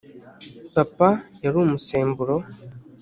[0.73, 1.09] papa
[1.43, 2.35] yari umusemburo